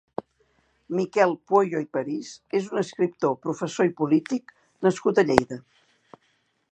Miquel 0.99 1.33
Pueyo 1.51 1.81
i 1.83 1.87
París 1.97 2.31
és 2.61 2.71
un 2.75 2.81
escriptor, 2.83 3.37
professor 3.45 3.91
i 3.91 3.95
polític 4.01 4.55
nascut 4.87 5.23
a 5.25 5.29
Lleida. 5.29 5.63